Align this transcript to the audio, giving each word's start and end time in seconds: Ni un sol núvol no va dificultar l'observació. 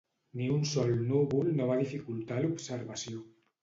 Ni 0.39 0.47
un 0.53 0.63
sol 0.71 0.89
núvol 1.11 1.53
no 1.61 1.71
va 1.75 1.79
dificultar 1.85 2.43
l'observació. 2.43 3.27